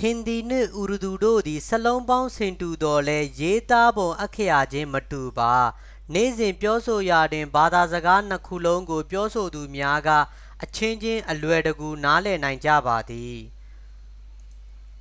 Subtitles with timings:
[0.00, 5.54] ဟင်ဒီနှင့် အူရဒူတို့သည် စာလုံးပေါင်း ဆင်တူသော်လည်း ရေးသားပုံ အက္ခရာချင်းမတူပါ
[6.12, 10.08] နေ့စဉ် ပြောဆိုရာတွင် ဘာသာစကားနှစ်ခုလုံးကို ပြောဆိုသူများက
[10.62, 13.38] အချင်းချင်း အလွယ်တကူ နားလည်နိုင်ကြပါသည်